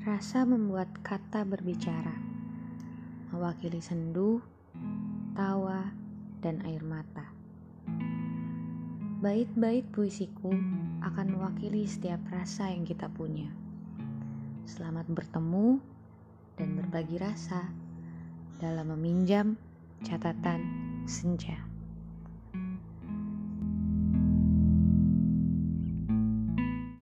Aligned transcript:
Rasa 0.00 0.48
membuat 0.48 0.88
kata 1.04 1.44
berbicara, 1.44 2.16
mewakili 3.28 3.84
sendu, 3.84 4.40
tawa, 5.36 5.92
dan 6.40 6.64
air 6.64 6.80
mata. 6.80 7.28
Bait-bait 9.20 9.84
puisiku 9.92 10.56
akan 11.04 11.36
mewakili 11.36 11.84
setiap 11.84 12.16
rasa 12.32 12.72
yang 12.72 12.88
kita 12.88 13.12
punya. 13.12 13.52
Selamat 14.64 15.04
bertemu 15.04 15.84
dan 16.56 16.80
berbagi 16.80 17.20
rasa 17.20 17.68
dalam 18.56 18.96
meminjam 18.96 19.60
catatan 20.00 20.64
senja. 21.04 21.69